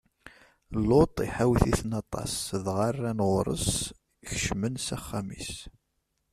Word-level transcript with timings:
Luṭ 0.87 1.15
iḥawet-iten 1.25 1.91
aṭas, 2.01 2.33
dɣa 2.65 2.87
rran 2.93 3.19
ɣur-s, 3.29 3.71
kecmen 4.27 4.75
s 4.85 4.87
axxam-is. 4.97 5.53